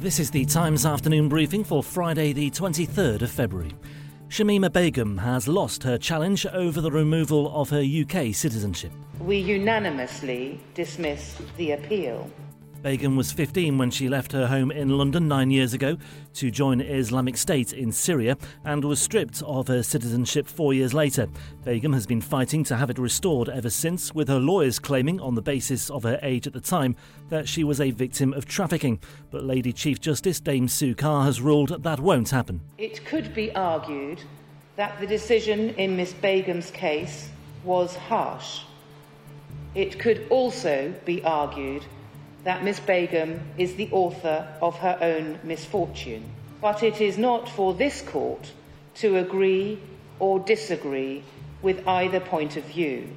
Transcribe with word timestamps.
This 0.00 0.20
is 0.20 0.30
the 0.30 0.44
Times 0.44 0.86
afternoon 0.86 1.28
briefing 1.28 1.64
for 1.64 1.82
Friday, 1.82 2.32
the 2.32 2.52
23rd 2.52 3.22
of 3.22 3.32
February. 3.32 3.72
Shamima 4.28 4.72
Begum 4.72 5.18
has 5.18 5.48
lost 5.48 5.82
her 5.82 5.98
challenge 5.98 6.46
over 6.46 6.80
the 6.80 6.92
removal 6.92 7.52
of 7.52 7.70
her 7.70 7.82
UK 7.82 8.32
citizenship. 8.32 8.92
We 9.18 9.38
unanimously 9.38 10.60
dismiss 10.74 11.42
the 11.56 11.72
appeal. 11.72 12.30
Begum 12.82 13.16
was 13.16 13.32
15 13.32 13.76
when 13.76 13.90
she 13.90 14.08
left 14.08 14.30
her 14.30 14.46
home 14.46 14.70
in 14.70 14.96
London 14.96 15.26
nine 15.26 15.50
years 15.50 15.74
ago 15.74 15.98
to 16.34 16.48
join 16.48 16.80
Islamic 16.80 17.36
State 17.36 17.72
in 17.72 17.90
Syria 17.90 18.38
and 18.64 18.84
was 18.84 19.00
stripped 19.00 19.42
of 19.42 19.66
her 19.66 19.82
citizenship 19.82 20.46
four 20.46 20.72
years 20.72 20.94
later. 20.94 21.26
Begum 21.64 21.92
has 21.92 22.06
been 22.06 22.20
fighting 22.20 22.62
to 22.62 22.76
have 22.76 22.88
it 22.88 22.98
restored 22.98 23.48
ever 23.48 23.68
since, 23.68 24.14
with 24.14 24.28
her 24.28 24.38
lawyers 24.38 24.78
claiming, 24.78 25.18
on 25.18 25.34
the 25.34 25.42
basis 25.42 25.90
of 25.90 26.04
her 26.04 26.20
age 26.22 26.46
at 26.46 26.52
the 26.52 26.60
time, 26.60 26.94
that 27.30 27.48
she 27.48 27.64
was 27.64 27.80
a 27.80 27.90
victim 27.90 28.32
of 28.32 28.46
trafficking. 28.46 29.00
But 29.32 29.42
Lady 29.42 29.72
Chief 29.72 30.00
Justice 30.00 30.38
Dame 30.38 30.68
Sue 30.68 30.94
Carr 30.94 31.24
has 31.24 31.40
ruled 31.40 31.82
that 31.82 31.98
won't 31.98 32.30
happen. 32.30 32.60
It 32.78 33.04
could 33.04 33.34
be 33.34 33.52
argued 33.56 34.22
that 34.76 35.00
the 35.00 35.06
decision 35.06 35.70
in 35.70 35.96
Miss 35.96 36.12
Begum's 36.12 36.70
case 36.70 37.28
was 37.64 37.96
harsh. 37.96 38.60
It 39.74 39.98
could 39.98 40.28
also 40.30 40.94
be 41.04 41.24
argued 41.24 41.84
that 42.44 42.64
Miss 42.64 42.80
Begum 42.80 43.40
is 43.56 43.74
the 43.74 43.88
author 43.90 44.46
of 44.62 44.76
her 44.78 44.98
own 45.00 45.38
misfortune. 45.42 46.24
But 46.60 46.82
it 46.82 47.00
is 47.00 47.18
not 47.18 47.48
for 47.48 47.74
this 47.74 48.02
court 48.02 48.52
to 48.96 49.18
agree 49.18 49.78
or 50.18 50.40
disagree 50.40 51.22
with 51.62 51.86
either 51.86 52.20
point 52.20 52.56
of 52.56 52.64
view. 52.64 53.08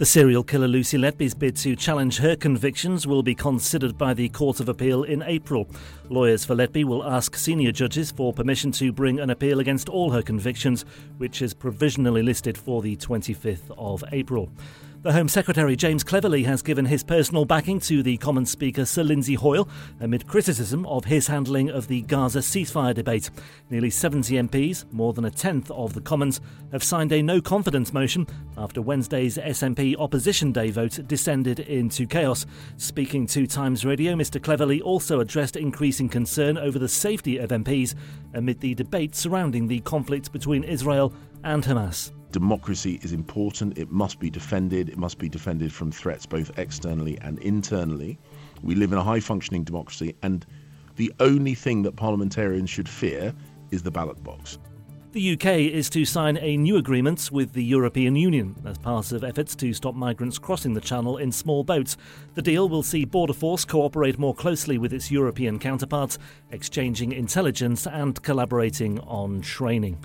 The 0.00 0.06
serial 0.06 0.42
killer 0.42 0.66
Lucy 0.66 0.96
Letby's 0.96 1.34
bid 1.34 1.56
to 1.56 1.76
challenge 1.76 2.16
her 2.20 2.34
convictions 2.34 3.06
will 3.06 3.22
be 3.22 3.34
considered 3.34 3.98
by 3.98 4.14
the 4.14 4.30
Court 4.30 4.58
of 4.58 4.70
Appeal 4.70 5.02
in 5.02 5.22
April. 5.22 5.68
Lawyers 6.08 6.42
for 6.42 6.54
Letby 6.54 6.84
will 6.84 7.04
ask 7.04 7.36
senior 7.36 7.70
judges 7.70 8.10
for 8.10 8.32
permission 8.32 8.72
to 8.72 8.92
bring 8.92 9.20
an 9.20 9.28
appeal 9.28 9.60
against 9.60 9.90
all 9.90 10.10
her 10.10 10.22
convictions, 10.22 10.86
which 11.18 11.42
is 11.42 11.52
provisionally 11.52 12.22
listed 12.22 12.56
for 12.56 12.80
the 12.80 12.96
25th 12.96 13.70
of 13.76 14.02
April. 14.10 14.48
The 15.02 15.12
Home 15.12 15.28
Secretary 15.28 15.76
James 15.76 16.04
Cleverly 16.04 16.42
has 16.42 16.60
given 16.60 16.84
his 16.84 17.02
personal 17.02 17.46
backing 17.46 17.80
to 17.80 18.02
the 18.02 18.18
Commons 18.18 18.50
Speaker 18.50 18.84
Sir 18.84 19.02
Lindsay 19.02 19.32
Hoyle 19.32 19.66
amid 19.98 20.26
criticism 20.26 20.84
of 20.84 21.06
his 21.06 21.26
handling 21.26 21.70
of 21.70 21.88
the 21.88 22.02
Gaza 22.02 22.40
ceasefire 22.40 22.92
debate. 22.92 23.30
Nearly 23.70 23.88
70 23.88 24.34
MPs, 24.34 24.84
more 24.92 25.14
than 25.14 25.24
a 25.24 25.30
tenth 25.30 25.70
of 25.70 25.94
the 25.94 26.02
Commons, 26.02 26.42
have 26.70 26.84
signed 26.84 27.12
a 27.12 27.22
no 27.22 27.40
confidence 27.40 27.94
motion 27.94 28.26
after 28.58 28.82
Wednesday's 28.82 29.38
SNP 29.38 29.96
Opposition 29.98 30.52
Day 30.52 30.70
vote 30.70 30.98
descended 31.06 31.60
into 31.60 32.06
chaos. 32.06 32.44
Speaking 32.76 33.26
to 33.28 33.46
Times 33.46 33.86
Radio, 33.86 34.12
Mr 34.12 34.42
Cleverly 34.42 34.82
also 34.82 35.20
addressed 35.20 35.56
increasing 35.56 36.10
concern 36.10 36.58
over 36.58 36.78
the 36.78 36.88
safety 36.88 37.38
of 37.38 37.48
MPs 37.48 37.94
amid 38.34 38.60
the 38.60 38.74
debate 38.74 39.16
surrounding 39.16 39.66
the 39.66 39.80
conflict 39.80 40.30
between 40.30 40.62
Israel 40.62 41.14
and 41.44 41.62
Hamas 41.64 42.12
democracy 42.32 42.98
is 43.02 43.12
important. 43.12 43.76
It 43.78 43.90
must 43.90 44.18
be 44.18 44.30
defended. 44.30 44.88
It 44.88 44.96
must 44.96 45.18
be 45.18 45.28
defended 45.28 45.72
from 45.72 45.90
threats 45.90 46.26
both 46.26 46.56
externally 46.58 47.18
and 47.20 47.38
internally. 47.40 48.18
We 48.62 48.74
live 48.74 48.92
in 48.92 48.98
a 48.98 49.02
high 49.02 49.20
functioning 49.20 49.64
democracy, 49.64 50.14
and 50.22 50.46
the 50.96 51.12
only 51.20 51.54
thing 51.54 51.82
that 51.82 51.96
parliamentarians 51.96 52.70
should 52.70 52.88
fear 52.88 53.34
is 53.70 53.82
the 53.82 53.90
ballot 53.90 54.22
box. 54.22 54.58
The 55.12 55.32
UK 55.32 55.46
is 55.72 55.90
to 55.90 56.04
sign 56.04 56.36
a 56.36 56.56
new 56.56 56.76
agreement 56.76 57.30
with 57.32 57.52
the 57.52 57.64
European 57.64 58.14
Union 58.14 58.54
as 58.64 58.78
part 58.78 59.10
of 59.10 59.24
efforts 59.24 59.56
to 59.56 59.72
stop 59.72 59.96
migrants 59.96 60.38
crossing 60.38 60.74
the 60.74 60.80
Channel 60.80 61.16
in 61.16 61.32
small 61.32 61.64
boats. 61.64 61.96
The 62.34 62.42
deal 62.42 62.68
will 62.68 62.84
see 62.84 63.04
Border 63.04 63.32
Force 63.32 63.64
cooperate 63.64 64.20
more 64.20 64.36
closely 64.36 64.78
with 64.78 64.92
its 64.92 65.10
European 65.10 65.58
counterparts, 65.58 66.16
exchanging 66.52 67.10
intelligence 67.10 67.88
and 67.88 68.22
collaborating 68.22 69.00
on 69.00 69.40
training. 69.40 69.98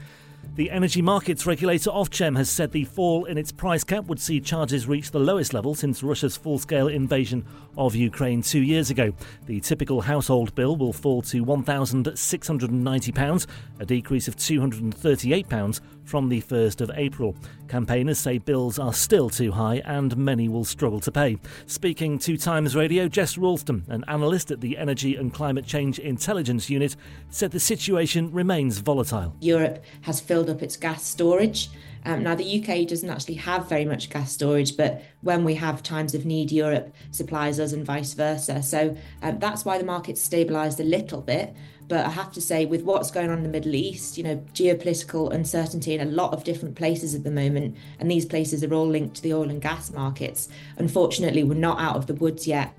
The 0.55 0.71
energy 0.71 1.01
markets 1.01 1.45
regulator 1.45 1.89
Ofgem 1.89 2.37
has 2.37 2.49
said 2.49 2.71
the 2.71 2.85
fall 2.85 3.25
in 3.25 3.37
its 3.37 3.51
price 3.51 3.83
cap 3.83 4.05
would 4.05 4.21
see 4.21 4.39
charges 4.39 4.87
reach 4.87 5.11
the 5.11 5.19
lowest 5.19 5.53
level 5.53 5.75
since 5.75 6.01
Russia's 6.01 6.37
full 6.37 6.59
scale 6.59 6.87
invasion 6.87 7.45
of 7.77 7.93
Ukraine 7.93 8.41
two 8.41 8.61
years 8.61 8.89
ago. 8.89 9.13
The 9.47 9.59
typical 9.59 9.99
household 9.99 10.55
bill 10.55 10.77
will 10.77 10.93
fall 10.93 11.21
to 11.23 11.43
£1,690, 11.43 13.47
a 13.81 13.85
decrease 13.85 14.29
of 14.29 14.37
£238 14.37 15.81
from 16.05 16.29
the 16.29 16.41
1st 16.41 16.79
of 16.81 16.91
April. 16.95 17.35
Campaigners 17.67 18.19
say 18.19 18.37
bills 18.37 18.79
are 18.79 18.93
still 18.93 19.29
too 19.29 19.51
high 19.51 19.81
and 19.85 20.15
many 20.15 20.47
will 20.47 20.63
struggle 20.63 21.01
to 21.01 21.11
pay. 21.11 21.37
Speaking 21.65 22.17
to 22.19 22.37
Times 22.37 22.75
Radio, 22.75 23.09
Jess 23.09 23.37
Ralston, 23.37 23.83
an 23.89 24.05
analyst 24.07 24.51
at 24.51 24.61
the 24.61 24.77
Energy 24.77 25.15
and 25.15 25.33
Climate 25.33 25.65
Change 25.65 25.97
Intelligence 25.99 26.69
Unit, 26.69 26.95
said 27.29 27.51
the 27.51 27.59
situation 27.59 28.31
remains 28.31 28.77
volatile. 28.77 29.35
Europe 29.41 29.83
has 30.01 30.21
filled 30.21 30.44
up 30.49 30.61
its 30.61 30.77
gas 30.77 31.03
storage. 31.03 31.69
Um, 32.05 32.21
now, 32.21 32.35
the 32.35 32.61
UK 32.61 32.87
doesn't 32.87 33.09
actually 33.09 33.35
have 33.35 33.67
very 33.67 33.85
much 33.85 34.11
gas 34.11 34.31
storage, 34.31 34.77
but 34.77 35.03
when 35.21 35.43
we 35.43 35.55
have 35.55 35.81
times 35.81 36.13
of 36.13 36.23
need, 36.23 36.51
Europe 36.51 36.93
supplies 37.09 37.59
us 37.59 37.73
and 37.73 37.83
vice 37.83 38.13
versa. 38.13 38.61
So 38.61 38.95
um, 39.23 39.39
that's 39.39 39.65
why 39.65 39.79
the 39.79 39.85
market's 39.85 40.27
stabilised 40.27 40.79
a 40.79 40.83
little 40.83 41.21
bit. 41.21 41.55
But 41.87 42.05
I 42.05 42.09
have 42.09 42.31
to 42.33 42.41
say, 42.41 42.65
with 42.65 42.83
what's 42.83 43.11
going 43.11 43.29
on 43.29 43.39
in 43.39 43.43
the 43.43 43.49
Middle 43.49 43.75
East, 43.75 44.17
you 44.17 44.23
know, 44.23 44.37
geopolitical 44.53 45.31
uncertainty 45.33 45.93
in 45.93 46.01
a 46.01 46.11
lot 46.11 46.33
of 46.33 46.43
different 46.43 46.75
places 46.75 47.15
at 47.15 47.23
the 47.23 47.31
moment, 47.31 47.75
and 47.99 48.09
these 48.09 48.25
places 48.25 48.63
are 48.63 48.73
all 48.73 48.87
linked 48.87 49.15
to 49.17 49.21
the 49.23 49.33
oil 49.33 49.49
and 49.49 49.61
gas 49.61 49.91
markets. 49.91 50.47
Unfortunately, 50.77 51.43
we're 51.43 51.55
not 51.55 51.79
out 51.79 51.95
of 51.95 52.07
the 52.07 52.15
woods 52.15 52.47
yet. 52.47 52.73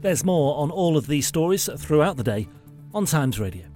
There's 0.00 0.24
more 0.24 0.58
on 0.58 0.70
all 0.70 0.96
of 0.96 1.06
these 1.06 1.26
stories 1.26 1.68
throughout 1.78 2.16
the 2.16 2.24
day 2.24 2.48
on 2.94 3.06
Times 3.06 3.40
Radio. 3.40 3.75